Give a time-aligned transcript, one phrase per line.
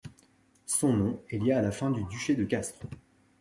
[0.65, 2.89] Son nom est lié à la fin du duché de Castro.